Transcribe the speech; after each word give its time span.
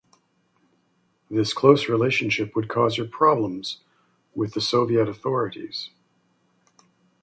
This 1.29 1.53
close 1.53 1.87
relationship 1.87 2.55
would 2.55 2.67
cause 2.67 2.95
her 2.97 3.05
problems 3.05 3.81
with 4.33 4.55
the 4.55 4.59
Soviet 4.61 5.07
authorities. 5.07 5.91